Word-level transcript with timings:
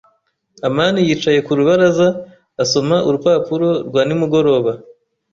amani 0.67 0.99
yicaye 1.07 1.39
ku 1.45 1.51
rubaraza, 1.59 2.07
asoma 2.63 2.95
urupapuro 3.07 3.69
rwa 3.87 4.01
nimugoroba. 4.07 4.71